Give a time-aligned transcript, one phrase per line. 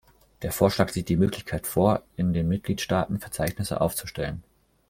[0.41, 4.41] Der Vorschlag sieht die Möglichkeit vor, in den Mitgliedsstaaten Verzeichnisse aufzustellen.